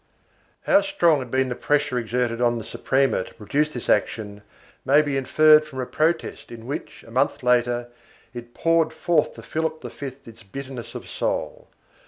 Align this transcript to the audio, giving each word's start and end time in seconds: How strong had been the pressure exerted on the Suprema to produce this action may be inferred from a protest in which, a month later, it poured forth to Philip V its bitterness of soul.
How 0.63 0.81
strong 0.81 1.19
had 1.19 1.29
been 1.29 1.49
the 1.49 1.53
pressure 1.53 1.99
exerted 1.99 2.41
on 2.41 2.57
the 2.57 2.65
Suprema 2.65 3.23
to 3.23 3.33
produce 3.35 3.71
this 3.71 3.87
action 3.87 4.41
may 4.83 5.03
be 5.03 5.15
inferred 5.15 5.63
from 5.63 5.79
a 5.79 5.85
protest 5.85 6.51
in 6.51 6.65
which, 6.65 7.03
a 7.03 7.11
month 7.11 7.43
later, 7.43 7.87
it 8.33 8.55
poured 8.55 8.91
forth 8.93 9.35
to 9.35 9.43
Philip 9.43 9.83
V 9.83 10.07
its 10.25 10.41
bitterness 10.41 10.95
of 10.95 11.07
soul. 11.07 11.67